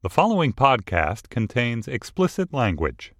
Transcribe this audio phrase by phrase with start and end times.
[0.00, 3.12] The following podcast contains explicit language.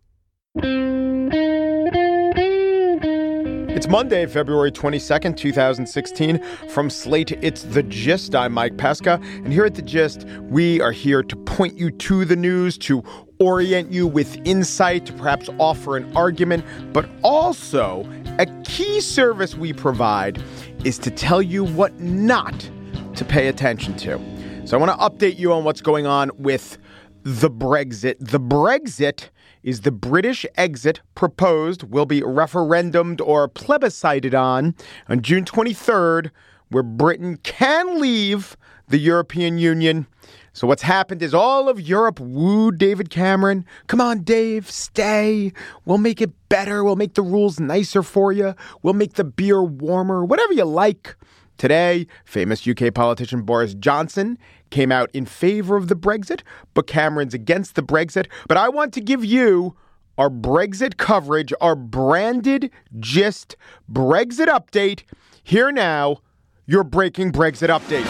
[3.75, 6.41] It's Monday, February 22nd, 2016.
[6.69, 8.37] From Slate, it's The Gist.
[8.37, 9.21] I'm Mike Pesca.
[9.25, 13.03] And here at The Gist, we are here to point you to the news, to
[13.41, 18.09] orient you with insight, to perhaps offer an argument, but also
[18.39, 20.41] a key service we provide
[20.85, 22.71] is to tell you what not
[23.17, 24.38] to pay attention to.
[24.69, 26.77] So I want to update you on what's going on with
[27.23, 28.17] the Brexit.
[28.21, 29.31] The Brexit
[29.63, 34.75] is the British exit proposed will be referendumed or plebiscited on
[35.09, 36.31] on June 23rd,
[36.69, 40.07] where Britain can leave the European Union.
[40.53, 43.65] So what's happened is all of Europe wooed David Cameron.
[43.87, 45.51] Come on, Dave, stay.
[45.87, 46.85] We'll make it better.
[46.85, 48.55] We'll make the rules nicer for you.
[48.83, 51.17] We'll make the beer warmer, whatever you like.
[51.59, 54.39] Today, famous UK politician Boris Johnson
[54.71, 56.43] came out in favor of the Brexit,
[56.75, 58.27] but Cameron's against the Brexit.
[58.47, 59.77] But I want to give you
[60.17, 63.57] our Brexit coverage, our branded gist
[63.91, 65.03] Brexit update.
[65.43, 66.19] Here now,
[66.67, 68.05] your breaking Brexit update.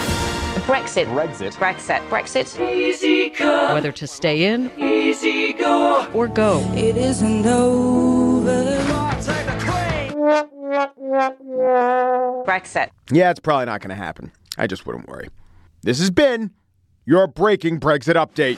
[0.67, 1.07] Brexit.
[1.07, 1.53] Brexit.
[1.53, 2.09] Brexit.
[2.09, 2.61] Brexit.
[2.73, 6.07] Easy come, whether to stay in easy go.
[6.13, 6.61] or go.
[6.75, 8.65] It isn't over.
[12.45, 12.91] Brexit.
[13.11, 14.33] Yeah, it's probably not going to happen.
[14.59, 15.29] I just wouldn't worry.
[15.83, 16.51] This has been
[17.05, 18.57] your breaking Brexit update.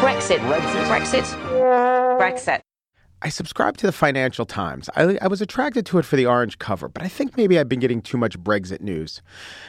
[0.00, 0.38] Brexit.
[0.38, 0.86] Brexit.
[0.86, 2.18] Brexit.
[2.18, 2.60] Brexit.
[3.20, 4.88] I subscribe to the Financial Times.
[4.96, 7.68] I, I was attracted to it for the orange cover, but I think maybe I've
[7.68, 9.20] been getting too much Brexit news.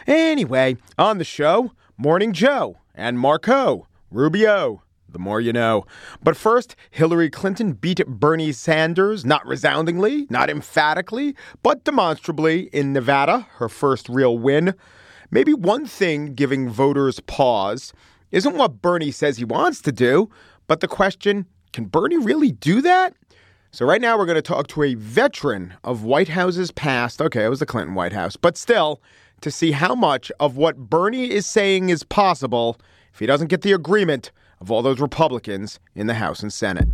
[0.05, 4.83] Anyway, on the show, Morning Joe and Marco Rubio.
[5.09, 5.85] The more you know.
[6.21, 13.47] But first, Hillary Clinton beat Bernie Sanders, not resoundingly, not emphatically, but demonstrably in Nevada,
[13.55, 14.73] her first real win.
[15.31, 17.93] Maybe one thing giving voters pause
[18.31, 20.29] isn't what Bernie says he wants to do,
[20.67, 23.13] but the question can Bernie really do that?
[23.71, 27.21] So, right now, we're going to talk to a veteran of White Houses past.
[27.21, 29.01] Okay, it was the Clinton White House, but still,
[29.41, 32.79] to see how much of what Bernie is saying is possible
[33.13, 36.87] if he doesn't get the agreement of all those Republicans in the House and Senate.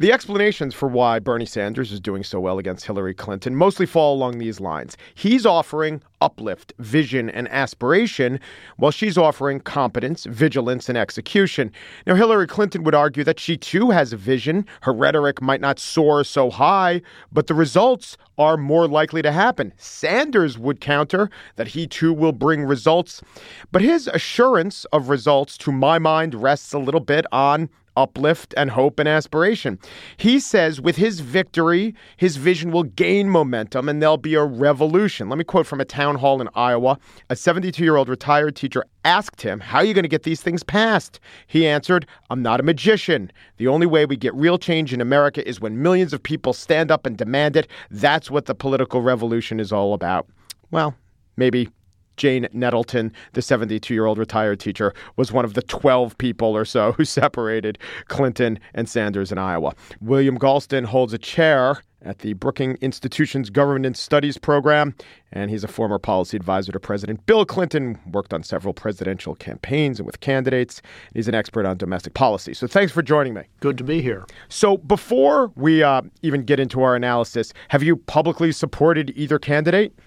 [0.00, 4.12] The explanations for why Bernie Sanders is doing so well against Hillary Clinton mostly fall
[4.12, 4.96] along these lines.
[5.14, 8.40] He's offering uplift, vision, and aspiration,
[8.76, 11.70] while she's offering competence, vigilance, and execution.
[12.08, 14.66] Now, Hillary Clinton would argue that she too has a vision.
[14.80, 17.00] Her rhetoric might not soar so high,
[17.30, 19.72] but the results are more likely to happen.
[19.76, 23.22] Sanders would counter that he too will bring results,
[23.70, 28.70] but his assurance of results, to my mind, rests a little bit on uplift and
[28.70, 29.78] hope and aspiration.
[30.16, 35.28] He says with his victory, his vision will gain momentum and there'll be a revolution.
[35.28, 36.98] Let me quote from a town hall in Iowa.
[37.30, 40.42] A 72 year old retired teacher asked him, How are you going to get these
[40.42, 41.20] things passed?
[41.46, 43.30] He answered, I'm not a magician.
[43.56, 46.90] The only way we get real change in America is when millions of people stand
[46.90, 47.68] up and demand it.
[47.90, 50.26] That's what the political revolution is all about.
[50.70, 50.94] Well,
[51.36, 51.68] maybe
[52.16, 56.64] Jane Nettleton, the 72 year old retired teacher, was one of the 12 people or
[56.64, 59.74] so who separated Clinton and Sanders in Iowa.
[60.00, 64.94] William Galston holds a chair at the Brookings Institution's Governance Studies program,
[65.32, 69.98] and he's a former policy advisor to President Bill Clinton, worked on several presidential campaigns
[69.98, 70.82] and with candidates.
[71.14, 72.54] He's an expert on domestic policy.
[72.54, 73.42] So thanks for joining me.
[73.60, 74.26] Good to be here.
[74.48, 79.98] So before we uh, even get into our analysis, have you publicly supported either candidate?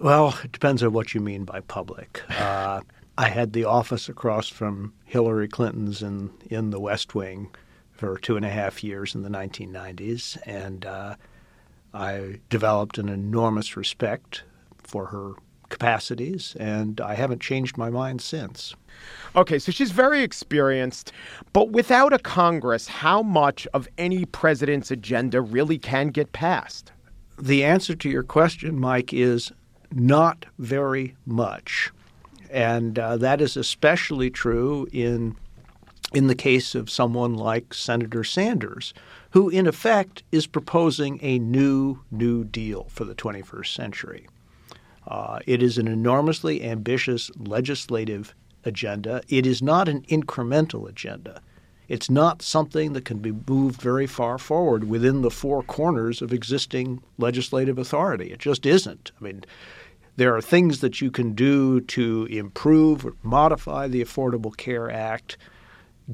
[0.00, 2.22] Well, it depends on what you mean by public.
[2.38, 2.82] Uh,
[3.16, 7.48] I had the office across from Hillary Clinton's in, in the West Wing
[7.90, 11.16] for two and a half years in the 1990s, and uh,
[11.92, 14.44] I developed an enormous respect
[14.84, 15.32] for her
[15.68, 18.76] capacities, and I haven't changed my mind since.
[19.34, 21.12] Okay, so she's very experienced,
[21.52, 26.92] but without a Congress, how much of any president's agenda really can get passed?
[27.36, 29.52] The answer to your question, Mike, is
[29.92, 31.90] not very much.
[32.50, 35.36] And uh, that is especially true in
[36.14, 38.94] in the case of someone like Senator Sanders,
[39.32, 44.26] who in effect is proposing a new New Deal for the 21st century.
[45.06, 48.34] Uh, it is an enormously ambitious legislative
[48.64, 49.22] agenda.
[49.28, 51.42] It is not an incremental agenda.
[51.88, 56.32] It's not something that can be moved very far forward within the four corners of
[56.32, 58.30] existing legislative authority.
[58.30, 59.10] It just isn't.
[59.18, 59.44] I mean,
[60.16, 65.38] there are things that you can do to improve or modify the Affordable Care Act.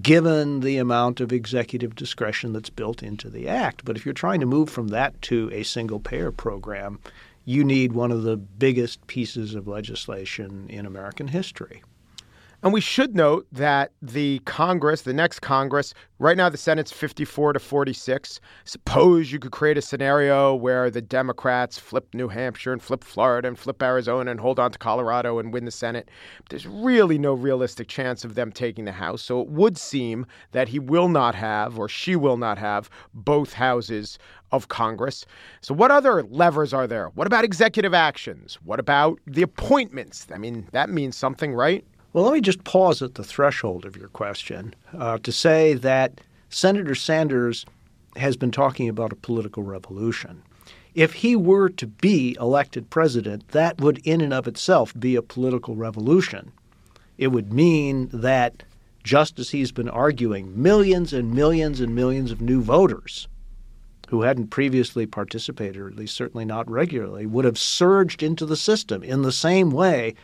[0.02, 3.84] given the amount of executive discretion that's built into the act.
[3.84, 6.98] But if you're trying to move from that to a single payer program,
[7.44, 11.82] you need one of the biggest pieces of legislation in American history.
[12.64, 17.52] And we should note that the Congress, the next Congress, right now the Senate's 54
[17.52, 18.40] to 46.
[18.64, 23.48] Suppose you could create a scenario where the Democrats flip New Hampshire and flip Florida
[23.48, 26.10] and flip Arizona and hold on to Colorado and win the Senate.
[26.48, 29.20] There's really no realistic chance of them taking the House.
[29.20, 33.52] So it would seem that he will not have, or she will not have, both
[33.52, 34.18] houses
[34.52, 35.26] of Congress.
[35.60, 37.08] So, what other levers are there?
[37.10, 38.54] What about executive actions?
[38.64, 40.26] What about the appointments?
[40.32, 41.84] I mean, that means something, right?
[42.14, 46.20] Well, let me just pause at the threshold of your question uh, to say that
[46.48, 47.66] Senator Sanders
[48.14, 50.44] has been talking about a political revolution.
[50.94, 55.22] If he were to be elected president, that would in and of itself be a
[55.22, 56.52] political revolution.
[57.18, 58.62] It would mean that,
[59.02, 63.26] just as he's been arguing, millions and millions and millions of new voters
[64.06, 68.56] who hadn't previously participated, or at least certainly not regularly, would have surged into the
[68.56, 70.14] system in the same way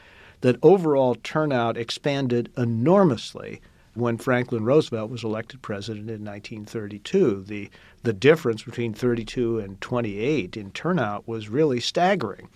[0.41, 3.61] that overall turnout expanded enormously
[3.95, 7.45] when Franklin Roosevelt was elected president in 1932.
[7.47, 7.71] The,
[8.03, 12.49] the difference between 32 and 28 in turnout was really staggering.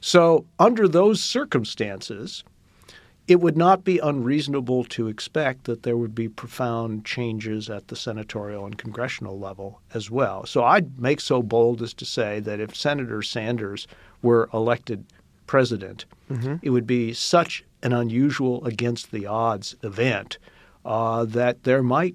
[0.00, 2.42] So, under those circumstances,
[3.30, 7.94] it would not be unreasonable to expect that there would be profound changes at the
[7.94, 10.44] senatorial and congressional level as well.
[10.46, 13.86] So I'd make so bold as to say that if Senator Sanders
[14.20, 15.04] were elected
[15.46, 16.56] president, mm-hmm.
[16.62, 20.38] it would be such an unusual against the odds event
[20.84, 22.14] uh, that there might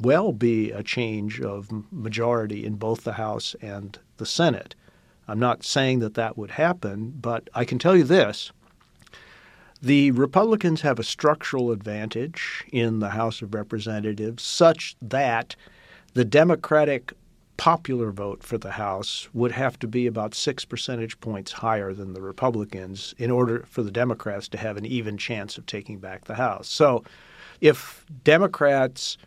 [0.00, 4.74] well be a change of majority in both the House and the Senate.
[5.26, 8.52] I'm not saying that that would happen, but I can tell you this.
[9.82, 15.54] The Republicans have a structural advantage in the House of Representatives such that
[16.14, 17.12] the Democratic
[17.58, 22.14] popular vote for the House would have to be about six percentage points higher than
[22.14, 26.24] the Republicans in order for the Democrats to have an even chance of taking back
[26.24, 26.68] the House.
[26.68, 27.04] So
[27.60, 29.18] if Democrats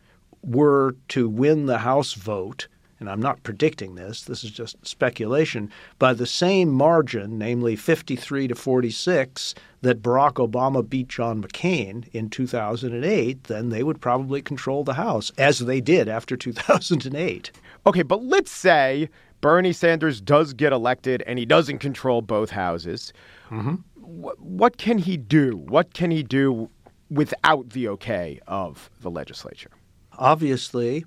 [0.44, 2.68] were to win the House vote,
[3.02, 5.70] and I'm not predicting this, this is just speculation,
[6.00, 12.30] by the same margin, namely 53 to 46, that Barack Obama beat John McCain in
[12.30, 17.52] 2008, then they would probably control the House, as they did after 2008.
[17.86, 19.10] Okay, but let's say
[19.42, 23.12] Bernie Sanders does get elected and he doesn't control both houses.
[23.50, 23.76] Mm-hmm.
[23.96, 25.58] What, what can he do?
[25.58, 26.70] What can he do
[27.10, 29.72] without the okay of the legislature?
[30.18, 31.06] Obviously,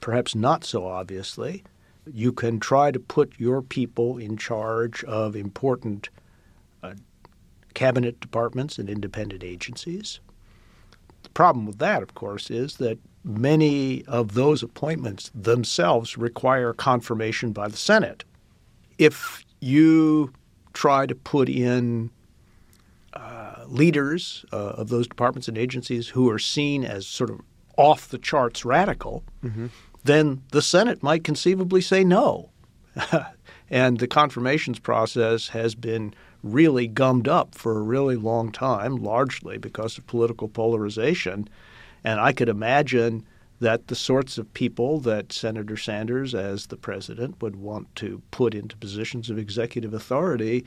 [0.00, 1.62] perhaps not so obviously,
[2.10, 6.08] you can try to put your people in charge of important
[6.82, 6.94] uh,
[7.74, 10.20] cabinet departments and independent agencies.
[11.22, 17.52] The problem with that, of course, is that many of those appointments themselves require confirmation
[17.52, 18.24] by the Senate.
[18.96, 20.32] If you
[20.72, 22.10] try to put in
[23.12, 27.40] uh, leaders uh, of those departments and agencies who are seen as sort of
[27.76, 29.66] off the charts radical, mm-hmm.
[30.04, 32.50] then the Senate might conceivably say no.
[33.70, 39.58] and the confirmations process has been really gummed up for a really long time, largely
[39.58, 41.48] because of political polarization.
[42.08, 43.26] And I could imagine
[43.60, 48.54] that the sorts of people that Senator Sanders, as the president, would want to put
[48.54, 50.64] into positions of executive authority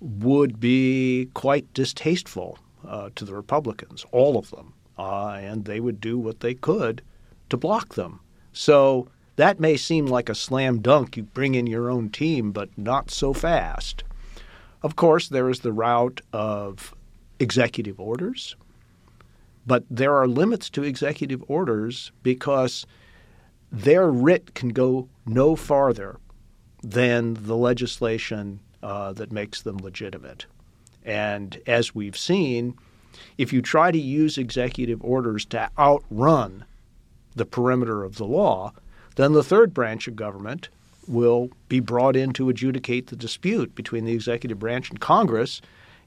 [0.00, 2.58] would be quite distasteful
[2.88, 4.72] uh, to the Republicans, all of them.
[4.98, 7.02] Uh, and they would do what they could
[7.50, 8.20] to block them.
[8.54, 9.06] So
[9.36, 11.14] that may seem like a slam dunk.
[11.14, 14.02] You bring in your own team, but not so fast.
[14.82, 16.94] Of course, there is the route of
[17.38, 18.56] executive orders.
[19.70, 22.88] But there are limits to executive orders because
[23.70, 26.18] their writ can go no farther
[26.82, 30.46] than the legislation uh, that makes them legitimate.
[31.04, 32.74] And as we've seen,
[33.38, 36.64] if you try to use executive orders to outrun
[37.36, 38.72] the perimeter of the law,
[39.14, 40.68] then the third branch of government
[41.06, 45.60] will be brought in to adjudicate the dispute between the executive branch and Congress,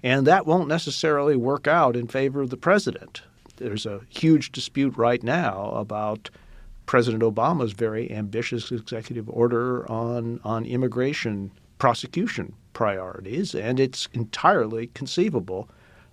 [0.03, 3.22] and that won't necessarily work out in favor of the president
[3.57, 6.29] there's a huge dispute right now about
[6.86, 15.69] President Obama's very ambitious executive order on, on immigration prosecution priorities, and it's entirely conceivable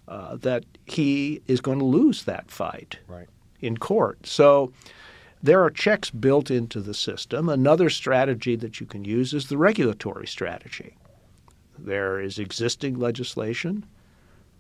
[0.09, 3.29] uh, that he is going to lose that fight right.
[3.61, 4.27] in court.
[4.27, 4.73] So
[5.43, 7.49] there are checks built into the system.
[7.49, 10.97] Another strategy that you can use is the regulatory strategy.
[11.79, 13.87] There is existing legislation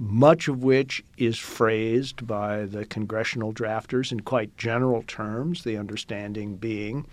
[0.00, 6.56] much of which is phrased by the congressional drafters in quite general terms, the understanding
[6.56, 7.06] being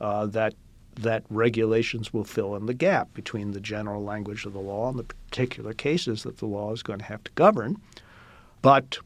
[0.00, 0.52] uh, that
[0.96, 4.98] that regulations will fill in the gap between the general language of the law and
[4.98, 7.80] the particular cases that the law is going to have to govern.
[8.60, 8.98] But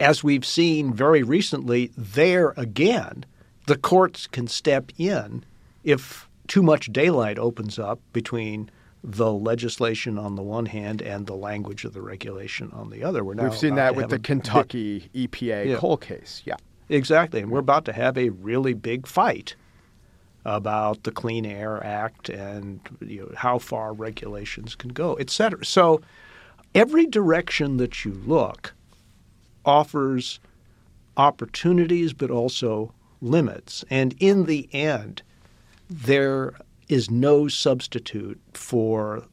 [0.00, 3.26] as we've seen very recently, there again,
[3.66, 5.44] the courts can step in
[5.84, 8.70] if too much daylight opens up between
[9.04, 13.22] the legislation on the one hand and the language of the regulation on the other.
[13.22, 15.76] We're now We've seen that with the a Kentucky EPA Yeah.
[15.76, 16.42] coal case.
[16.44, 16.56] Yeah.
[16.88, 17.40] Exactly.
[17.40, 19.54] And we're about to have a really big fight
[20.44, 25.64] about the Clean Air Act and you know, how far regulations can go, et cetera.
[25.64, 26.00] So
[26.74, 28.74] every direction that you look
[29.64, 30.40] offers
[31.16, 33.84] opportunities but also limits.
[33.90, 35.22] And in the end,
[35.90, 36.54] there
[36.88, 39.24] is no substitute for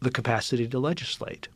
[0.00, 1.48] the capacity to legislate.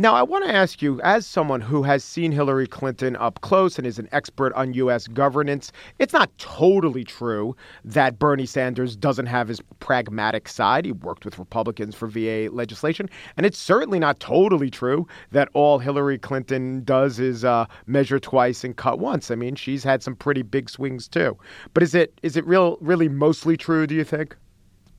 [0.00, 3.78] Now, I want to ask you, as someone who has seen Hillary Clinton up close
[3.78, 5.08] and is an expert on U.S.
[5.08, 10.84] governance, it's not totally true that Bernie Sanders doesn't have his pragmatic side.
[10.84, 13.10] He worked with Republicans for VA legislation.
[13.36, 18.62] And it's certainly not totally true that all Hillary Clinton does is uh, measure twice
[18.62, 19.32] and cut once.
[19.32, 21.36] I mean, she's had some pretty big swings, too.
[21.74, 24.36] But is it is it real really mostly true, do you think?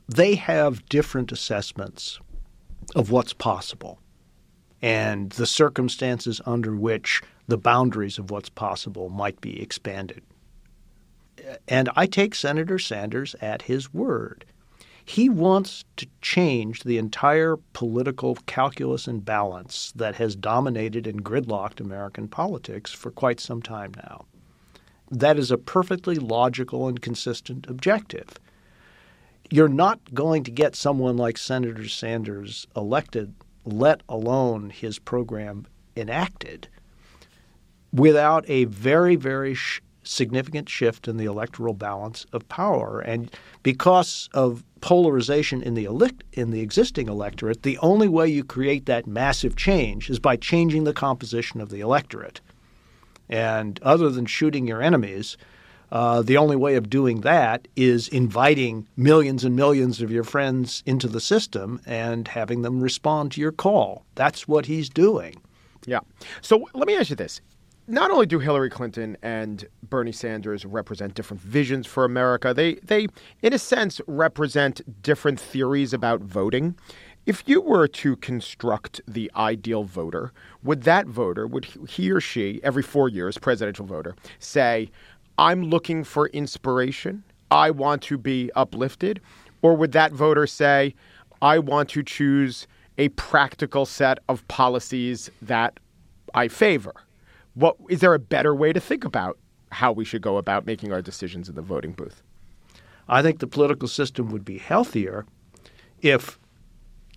[0.09, 2.19] they have different assessments
[2.95, 3.99] of what's possible
[4.81, 10.21] and the circumstances under which the boundaries of what's possible might be expanded.
[11.67, 14.45] And I take Senator Sanders at his word.
[15.03, 21.79] He wants to change the entire political calculus and balance that has dominated and gridlocked
[21.79, 24.25] American politics for quite some time now.
[25.09, 28.39] That is a perfectly logical and consistent objective
[29.51, 33.33] you're not going to get someone like Senator Sanders elected,
[33.65, 36.67] let alone his program enacted,
[37.91, 42.99] without a very, very sh- significant shift in the electoral balance of power.
[42.99, 43.29] And
[43.63, 48.85] because of polarization in the elect- in the existing electorate, the only way you create
[48.85, 52.41] that massive change is by changing the composition of the electorate.
[53.27, 55.37] And other than shooting your enemies,
[55.91, 60.83] uh, the only way of doing that is inviting millions and millions of your friends
[60.85, 64.05] into the system and having them respond to your call.
[64.15, 65.41] That's what he's doing.
[65.85, 65.99] Yeah.
[66.41, 67.41] So let me ask you this.
[67.87, 73.07] Not only do Hillary Clinton and Bernie Sanders represent different visions for America, they they
[73.41, 76.75] in a sense represent different theories about voting.
[77.25, 80.31] If you were to construct the ideal voter,
[80.63, 84.91] would that voter would he or she every 4 years presidential voter say,
[85.39, 87.23] "I'm looking for inspiration.
[87.49, 89.21] I want to be uplifted,"
[89.61, 90.93] or would that voter say,
[91.41, 92.67] "I want to choose
[92.97, 95.79] a practical set of policies that
[96.33, 96.93] I favor.
[97.53, 99.39] What is there a better way to think about
[99.71, 102.21] how we should go about making our decisions in the voting booth?
[103.07, 105.25] I think the political system would be healthier
[106.01, 106.37] if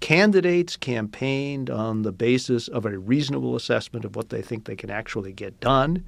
[0.00, 4.90] candidates campaigned on the basis of a reasonable assessment of what they think they can
[4.90, 6.04] actually get done,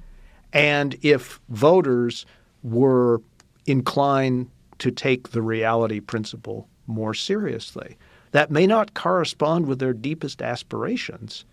[0.55, 2.25] and if voters
[2.63, 3.21] were
[3.67, 7.97] inclined to take the reality principle more seriously.
[8.31, 11.45] That may not correspond with their deepest aspirations,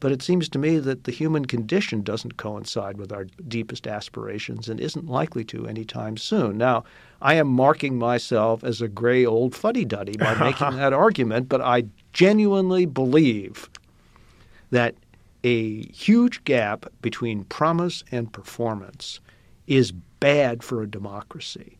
[0.00, 4.68] but it seems to me that the human condition doesn't coincide with our deepest aspirations
[4.68, 6.58] and isn't likely to anytime soon.
[6.58, 6.84] Now,
[7.20, 11.60] I am marking myself as a gray old fuddy duddy by making that argument, but
[11.60, 13.68] I genuinely believe
[14.70, 14.94] that
[15.44, 19.20] a huge gap between promise and performance
[19.66, 21.77] is bad for a democracy.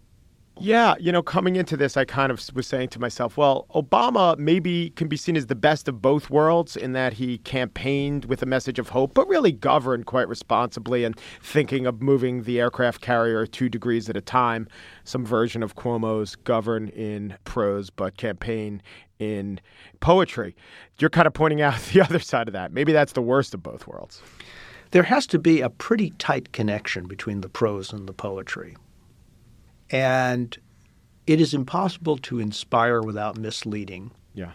[0.61, 4.37] Yeah, you know, coming into this, I kind of was saying to myself, well, Obama
[4.38, 8.43] maybe can be seen as the best of both worlds in that he campaigned with
[8.43, 13.00] a message of hope, but really governed quite responsibly and thinking of moving the aircraft
[13.00, 14.67] carrier two degrees at a time.
[15.05, 18.83] Some version of Cuomo's govern in prose, but campaign
[19.19, 19.61] in
[20.00, 20.57] poetry.
[20.99, 22.73] You're kind of pointing out the other side of that.
[22.73, 24.23] Maybe that's the worst of both worlds.
[24.91, 28.75] There has to be a pretty tight connection between the prose and the poetry.
[29.90, 30.57] And
[31.26, 34.11] it is impossible to inspire without misleading.
[34.35, 34.52] Yeah.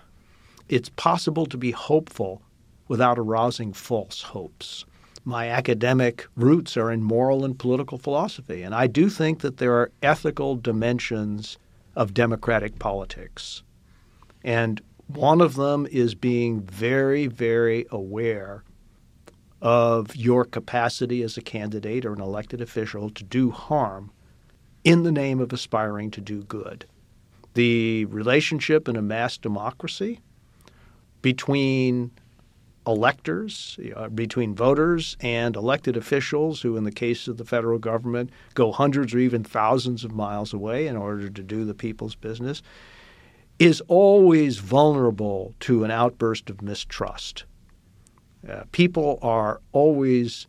[0.70, 2.42] It's possible to be hopeful
[2.88, 4.86] without arousing false hopes.
[5.26, 9.74] My academic roots are in moral and political philosophy, and I do think that there
[9.76, 11.58] are ethical dimensions
[11.96, 13.64] of democratic politics.
[14.44, 18.64] And one of them is being very, very aware
[19.62, 24.12] of your capacity as a candidate or an elected official to do harm
[24.84, 26.86] in the name of aspiring to do good.
[27.54, 30.20] The relationship in a mass democracy
[31.22, 32.12] between
[32.86, 38.30] electors, uh, between voters and elected officials who, in the case of the federal government,
[38.56, 42.62] go hundreds or even thousands of miles away in order to do the people's business,
[43.60, 47.46] is always vulnerable to an outburst of mistrust.
[48.50, 50.48] Uh, people are always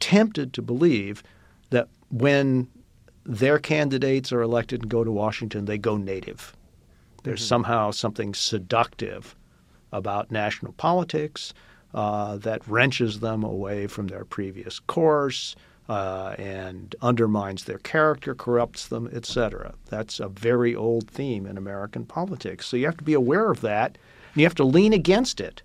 [0.00, 1.22] tempted to believe
[1.70, 2.66] that when
[3.26, 6.56] their candidates are elected and go to Washington, they go native.
[7.24, 7.48] There's mm-hmm.
[7.48, 9.34] somehow something seductive
[9.92, 11.52] about national politics
[11.94, 15.56] uh, that wrenches them away from their previous course
[15.88, 19.74] uh, and undermines their character, corrupts them, etc.
[19.88, 22.66] That's a very old theme in American politics.
[22.66, 23.98] So you have to be aware of that,
[24.32, 25.62] and you have to lean against it.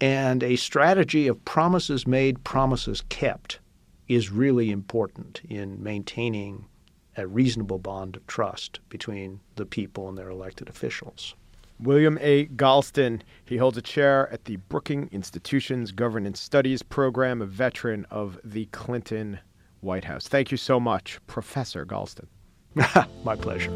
[0.00, 3.60] And a strategy of promises made, promises kept
[4.08, 6.66] is really important in maintaining
[7.16, 11.34] a reasonable bond of trust between the people and their elected officials.
[11.80, 12.46] William A.
[12.46, 13.22] Galston.
[13.44, 18.66] He holds a chair at the Brookings Institution's Governance Studies program, a veteran of the
[18.66, 19.40] Clinton
[19.80, 20.28] White House.
[20.28, 22.26] Thank you so much, Professor Galston.
[23.24, 23.70] My pleasure.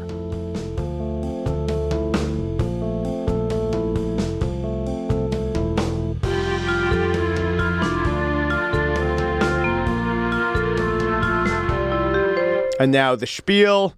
[12.79, 13.93] And now the spiel.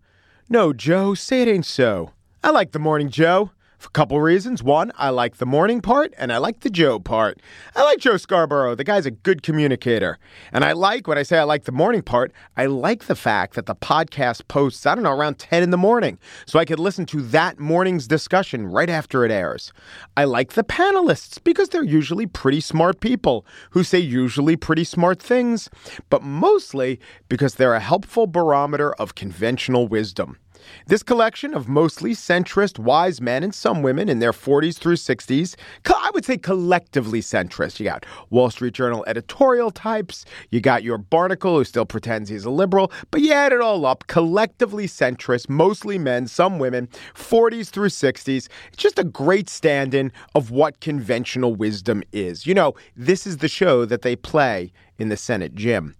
[0.50, 2.12] No, Joe, say it ain't so.
[2.44, 3.52] I like the morning, Joe.
[3.82, 4.62] For a couple reasons.
[4.62, 7.40] One, I like the morning part and I like the Joe part.
[7.76, 8.76] I like Joe Scarborough.
[8.76, 10.20] The guy's a good communicator.
[10.52, 13.56] And I like, when I say I like the morning part, I like the fact
[13.56, 16.20] that the podcast posts, I don't know, around 10 in the morning.
[16.46, 19.74] So I could listen to that morning's discussion right after it airs.
[20.16, 25.20] I like the panelists because they're usually pretty smart people who say usually pretty smart
[25.20, 25.72] things,
[26.12, 30.38] but mostly because they're a helpful barometer of conventional wisdom.
[30.88, 35.56] This collection of mostly centrist, wise men and some women in their 40s through 60s,
[35.88, 37.80] I would say collectively centrist.
[37.80, 42.44] You got Wall Street Journal editorial types, you got your Barnicle who still pretends he's
[42.44, 47.70] a liberal, but you add it all up, collectively centrist, mostly men, some women, 40s
[47.70, 48.50] through 60s.
[48.68, 52.46] It's just a great stand in of what conventional wisdom is.
[52.46, 55.96] You know, this is the show that they play in the Senate gym.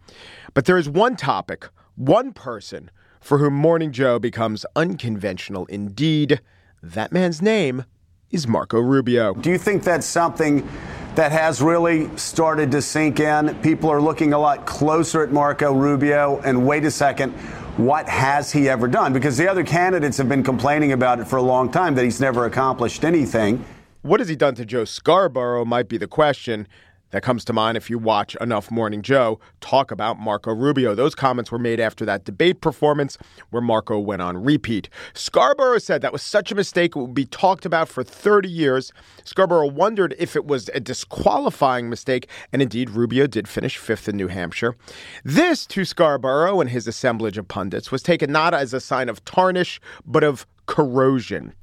[0.54, 6.42] But there is one topic, one person for whom Morning Joe becomes unconventional indeed.
[6.84, 7.86] That man's name
[8.32, 9.36] is Marco Rubio.
[9.36, 10.68] Do you think that's something
[11.16, 13.56] that has really started to sink in?
[13.62, 17.32] People are looking a lot closer at Marco Rubio, and wait a second.
[17.78, 19.14] What has he ever done?
[19.14, 22.20] Because the other candidates have been complaining about it for a long time that he's
[22.20, 23.64] never accomplished anything.
[24.02, 26.68] What has he done to Joe Scarborough might be the question
[27.12, 30.96] that comes to mind if you watch enough Morning Joe talk about Marco Rubio.
[30.96, 33.18] Those comments were made after that debate performance
[33.52, 34.90] where Marco went on repeat.
[35.14, 38.92] Scarborough said that was such a mistake, it would be talked about for 30 years.
[39.24, 44.18] Scarborough wondered if it was a disqualifying mistake, and indeed, Rubio did finish fifth in
[44.18, 44.76] New Hampshire.
[45.24, 49.24] This, to Scarborough and his assemblage of pundits, was taken not as a sign of
[49.26, 51.54] tarnish, but of corrosion.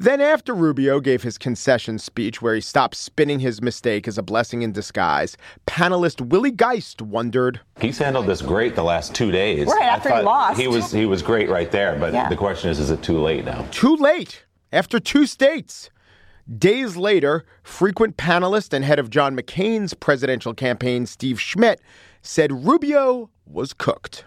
[0.00, 4.22] Then, after Rubio gave his concession speech where he stopped spinning his mistake as a
[4.22, 7.60] blessing in disguise, panelist Willie Geist wondered.
[7.80, 9.66] He's handled this great the last two days.
[9.66, 10.60] Right after he lost.
[10.60, 12.28] He was, he was great right there, but yeah.
[12.28, 13.66] the question is is it too late now?
[13.72, 14.44] Too late.
[14.72, 15.90] After two states.
[16.56, 21.80] Days later, frequent panelist and head of John McCain's presidential campaign, Steve Schmidt,
[22.22, 24.26] said Rubio was cooked.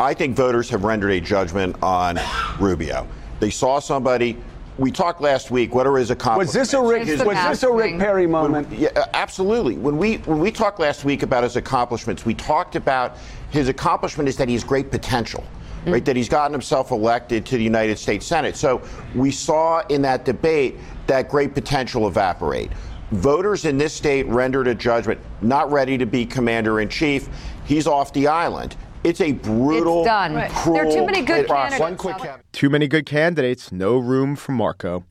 [0.00, 2.18] I think voters have rendered a judgment on
[2.58, 3.06] Rubio.
[3.40, 4.38] They saw somebody
[4.78, 5.74] we talked last week.
[5.74, 6.54] What are his accomplishments?
[6.54, 7.26] Was this a Rick?
[7.26, 8.68] Was this a Rick Perry moment?
[8.70, 9.76] When, yeah, absolutely.
[9.76, 13.16] When we when we talked last week about his accomplishments, we talked about
[13.50, 15.44] his accomplishment is that he has great potential.
[15.84, 15.92] Mm.
[15.92, 18.56] Right, that he's gotten himself elected to the United States Senate.
[18.56, 18.82] So
[19.14, 22.72] we saw in that debate that great potential evaporate.
[23.12, 27.28] Voters in this state rendered a judgment, not ready to be commander in chief.
[27.64, 28.74] He's off the island.
[29.06, 30.34] It's a brutal, it's done.
[30.34, 30.50] Right.
[30.50, 31.78] cruel There are too many good process.
[31.78, 32.04] candidates.
[32.04, 33.70] One quick Too many good candidates.
[33.70, 35.04] No room for Marco.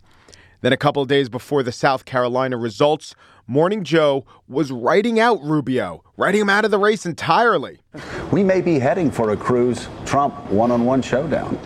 [0.61, 3.15] Then a couple of days before the South Carolina results,
[3.47, 7.79] Morning Joe was writing out Rubio, writing him out of the race entirely.
[8.31, 11.57] We may be heading for a Cruz Trump one on one showdown.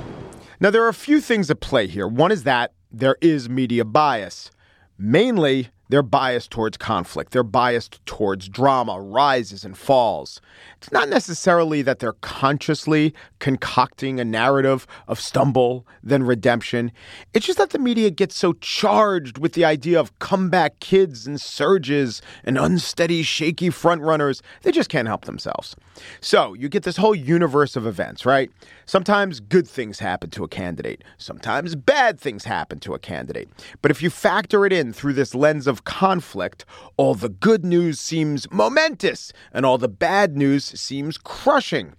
[0.59, 2.07] Now, there are a few things at play here.
[2.07, 4.51] One is that there is media bias.
[4.97, 7.31] Mainly, they're biased towards conflict.
[7.31, 10.39] They're biased towards drama, rises and falls.
[10.77, 16.91] It's not necessarily that they're consciously concocting a narrative of stumble, then redemption.
[17.33, 21.41] It's just that the media gets so charged with the idea of comeback kids and
[21.41, 25.75] surges and unsteady, shaky frontrunners, they just can't help themselves.
[26.21, 28.51] So you get this whole universe of events, right?
[28.89, 33.47] Sometimes good things happen to a candidate, sometimes bad things happen to a candidate.
[33.83, 36.65] But if you factor it in through this lens of conflict,
[36.97, 41.93] all the good news seems momentous and all the bad news seems crushing.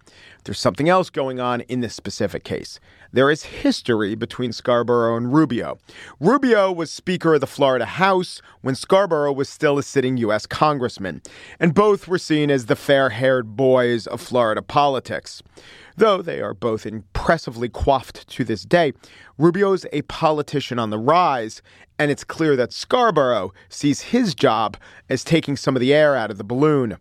[0.45, 2.81] There's something else going on in this specific case.
[3.13, 5.79] There is history between Scarborough and Rubio.
[6.19, 10.47] Rubio was Speaker of the Florida House when Scarborough was still a sitting U.S.
[10.47, 11.21] Congressman,
[11.59, 15.43] and both were seen as the fair haired boys of Florida politics.
[15.97, 18.93] Though they are both impressively coiffed to this day,
[19.39, 21.61] Rubio's a politician on the rise,
[21.99, 24.77] and it's clear that Scarborough sees his job
[25.11, 26.97] as taking some of the air out of the balloon.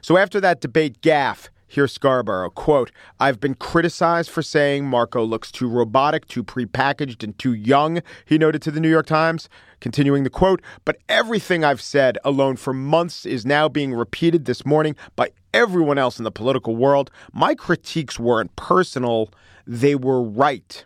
[0.00, 5.50] So after that debate gaffe, Here's Scarborough, quote, I've been criticized for saying Marco looks
[5.50, 9.48] too robotic, too prepackaged, and too young, he noted to the New York Times.
[9.80, 14.66] Continuing the quote, but everything I've said alone for months is now being repeated this
[14.66, 17.10] morning by everyone else in the political world.
[17.32, 19.30] My critiques weren't personal,
[19.66, 20.84] they were right.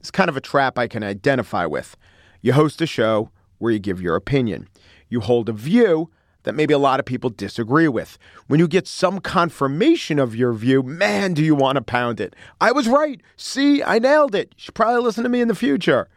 [0.00, 1.96] It's kind of a trap I can identify with.
[2.42, 4.66] You host a show where you give your opinion.
[5.08, 6.10] You hold a view
[6.46, 8.18] that maybe a lot of people disagree with.
[8.46, 12.36] When you get some confirmation of your view, man, do you want to pound it.
[12.60, 13.20] I was right.
[13.36, 14.54] See, I nailed it.
[14.56, 16.08] You should probably listen to me in the future.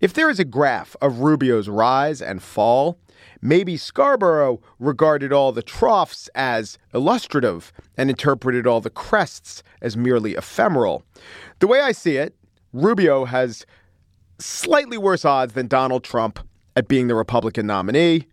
[0.00, 3.00] If there is a graph of Rubio's rise and fall,
[3.42, 10.34] maybe Scarborough regarded all the troughs as illustrative and interpreted all the crests as merely
[10.34, 11.02] ephemeral.
[11.58, 12.36] The way I see it,
[12.72, 13.66] Rubio has
[14.38, 16.38] slightly worse odds than Donald Trump
[16.76, 18.28] at being the Republican nominee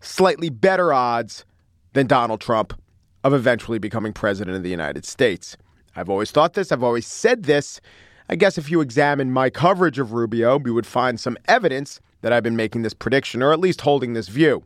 [0.00, 1.44] slightly better odds
[1.92, 2.80] than Donald Trump
[3.24, 5.56] of eventually becoming president of the United States.
[5.96, 7.80] I've always thought this, I've always said this.
[8.28, 12.32] I guess if you examine my coverage of Rubio, you would find some evidence that
[12.32, 14.64] I've been making this prediction or at least holding this view.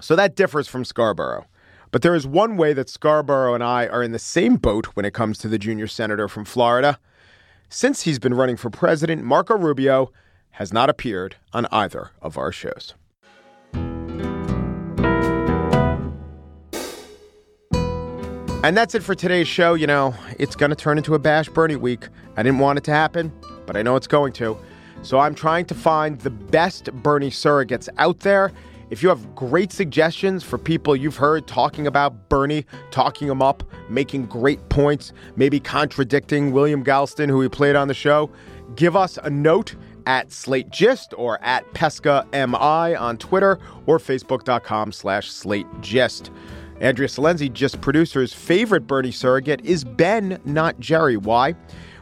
[0.00, 1.46] So that differs from Scarborough.
[1.90, 5.04] But there is one way that Scarborough and I are in the same boat when
[5.04, 6.98] it comes to the junior senator from Florida.
[7.68, 10.12] Since he's been running for president, Marco Rubio
[10.52, 12.94] has not appeared on either of our shows.
[18.66, 19.74] And that's it for today's show.
[19.74, 22.08] You know, it's going to turn into a Bash Bernie week.
[22.36, 23.32] I didn't want it to happen,
[23.64, 24.58] but I know it's going to.
[25.02, 28.50] So I'm trying to find the best Bernie surrogates out there.
[28.90, 33.62] If you have great suggestions for people you've heard talking about Bernie, talking him up,
[33.88, 38.32] making great points, maybe contradicting William Galston, who we played on the show,
[38.74, 39.76] give us a note
[40.06, 46.32] at Slate Gist or at Pesca MI on Twitter or Facebook.com slash Slate Gist.
[46.80, 51.16] Andrea Silenzi, Gist producer's favorite Bernie surrogate, is Ben, not Jerry.
[51.16, 51.54] Why?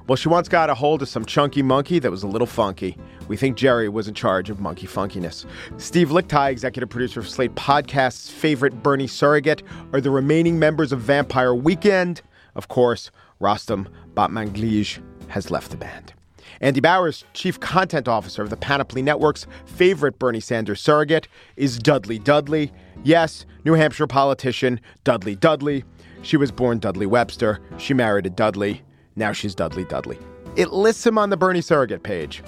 [0.06, 2.98] Well, she once got a hold of some chunky monkey that was a little funky.
[3.28, 5.46] We think Jerry was in charge of monkey funkiness.
[5.78, 11.00] Steve Lickteig, executive producer of Slate Podcast's favorite Bernie surrogate, are the remaining members of
[11.00, 12.20] Vampire Weekend.
[12.54, 13.10] Of course,
[13.40, 16.12] Rostam Batmanglij has left the band.
[16.60, 22.18] Andy Bowers, chief content officer of the Panoply Network's favorite Bernie Sanders surrogate, is Dudley
[22.18, 22.72] Dudley.
[23.02, 25.84] Yes, New Hampshire politician Dudley Dudley.
[26.22, 27.60] She was born Dudley Webster.
[27.78, 28.82] She married a Dudley.
[29.16, 30.18] Now she's Dudley Dudley.
[30.56, 32.42] It lists him on the Bernie surrogate page.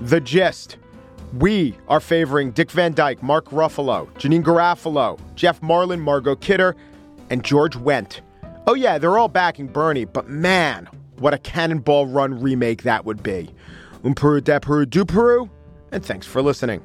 [0.00, 0.78] The gist.
[1.38, 6.76] We are favoring Dick Van Dyke, Mark Ruffalo, Janeane Garofalo, Jeff Marlin, Margot Kidder,
[7.30, 8.20] and George Wendt.
[8.68, 13.22] Oh, yeah, they're all backing Bernie, but man, what a cannonball run remake that would
[13.22, 13.50] be.
[14.04, 15.50] Um Peru, de Peru, du Peru,
[15.92, 16.82] and thanks for listening.